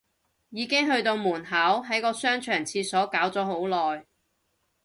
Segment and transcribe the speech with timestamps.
[0.49, 1.55] 已經去到門口，
[1.85, 4.03] 喺個商場廁所搞咗好耐